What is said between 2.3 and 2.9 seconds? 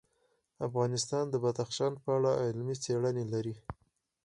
علمي